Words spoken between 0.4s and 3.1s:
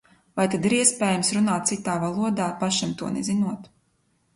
tad ir iespējams runāt citā valodā, pašam